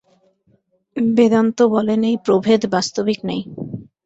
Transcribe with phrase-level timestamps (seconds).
[1.11, 3.41] বেদান্ত বলেন, এই প্রভেদ বাস্তবিক নাই।